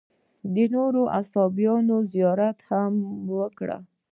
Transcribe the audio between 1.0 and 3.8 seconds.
اصحابو زیارت هم وکړ.